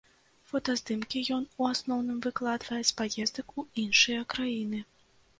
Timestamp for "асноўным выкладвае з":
1.73-2.95